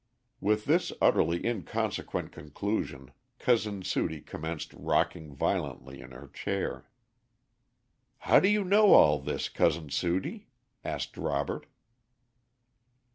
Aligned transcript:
With 0.39 0.65
this 0.65 0.91
utterly 0.99 1.45
inconsequent 1.45 2.31
conclusion, 2.31 3.11
Cousin 3.37 3.83
Sudie 3.83 4.21
commenced 4.25 4.73
rocking 4.73 5.35
violently 5.35 6.01
in 6.01 6.09
her 6.09 6.27
chair. 6.29 6.89
"How 8.17 8.39
do 8.39 8.47
you 8.49 8.63
know 8.63 8.93
all 8.95 9.19
this, 9.19 9.47
Cousin 9.47 9.89
Sudie?" 9.91 10.47
asked 10.83 11.17
Robert. 11.19 11.67